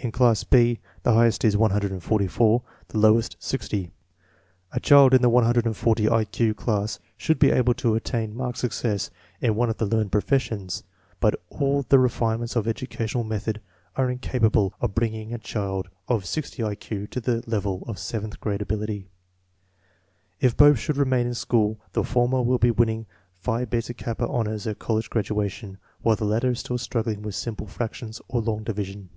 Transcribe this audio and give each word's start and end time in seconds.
In 0.00 0.12
class 0.12 0.44
B 0.44 0.78
the 1.02 1.12
highest 1.12 1.44
is 1.44 1.56
144; 1.56 2.62
the 2.86 2.98
lowest, 2.98 3.36
60. 3.40 3.90
A 4.70 4.78
child 4.78 5.12
in 5.12 5.22
the 5.22 5.28
140 5.28 6.08
1 6.08 6.24
Q 6.26 6.54
class 6.54 7.00
should 7.16 7.40
be 7.40 7.50
able 7.50 7.74
to 7.74 7.96
attain 7.96 8.36
marked 8.36 8.58
success 8.58 9.10
in 9.40 9.56
one 9.56 9.68
of 9.68 9.78
the 9.78 9.86
learned 9.86 10.12
professions, 10.12 10.84
but 11.18 11.42
all 11.50 11.82
the 11.82 11.98
refinements 11.98 12.54
of 12.54 12.68
educational 12.68 13.24
method 13.24 13.60
are 13.96 14.08
incapable 14.08 14.72
of 14.80 14.94
bringing 14.94 15.34
a 15.34 15.38
child 15.38 15.88
DIFFERENCES 16.06 16.36
IN 16.36 16.42
FIFTH 16.42 16.56
GRADE 16.56 16.80
CHILDREN 16.80 17.06
69 17.08 17.08
of 17.08 17.08
60 17.08 17.08
I 17.08 17.08
Q 17.08 17.08
to 17.08 17.20
the 17.20 17.50
level 17.50 17.82
of 17.88 17.98
seventh 17.98 18.38
grade 18.40 18.62
ability. 18.62 19.08
If 20.38 20.56
both 20.56 20.78
should 20.78 20.96
remain 20.96 21.26
in 21.26 21.34
school 21.34 21.80
the 21.94 22.04
former 22.04 22.40
will 22.40 22.58
be 22.58 22.70
win 22.70 22.86
ning 22.86 23.06
Phi 23.32 23.64
Beta 23.64 23.92
Kappa 23.92 24.28
honors 24.28 24.64
at 24.68 24.78
college 24.78 25.10
graduation 25.10 25.78
while 26.02 26.14
the 26.14 26.24
latter 26.24 26.50
is 26.52 26.60
still 26.60 26.78
struggling 26.78 27.20
with 27.22 27.34
simple 27.34 27.66
fractions 27.66 28.20
or 28.28 28.40
long 28.40 28.62
division. 28.62 29.08